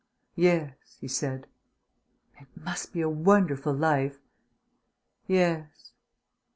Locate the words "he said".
0.99-1.45